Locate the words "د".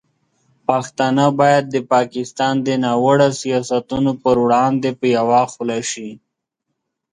1.69-1.75, 2.67-2.69